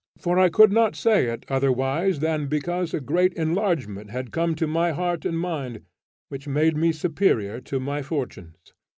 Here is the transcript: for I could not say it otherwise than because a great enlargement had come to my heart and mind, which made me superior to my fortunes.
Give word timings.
for 0.17 0.39
I 0.39 0.49
could 0.49 0.71
not 0.71 0.95
say 0.95 1.27
it 1.27 1.45
otherwise 1.47 2.21
than 2.21 2.47
because 2.47 2.91
a 2.91 2.99
great 2.99 3.35
enlargement 3.35 4.09
had 4.09 4.31
come 4.31 4.55
to 4.55 4.65
my 4.65 4.93
heart 4.93 5.25
and 5.25 5.37
mind, 5.39 5.83
which 6.27 6.47
made 6.47 6.75
me 6.75 6.91
superior 6.91 7.61
to 7.61 7.79
my 7.79 8.01
fortunes. 8.01 8.73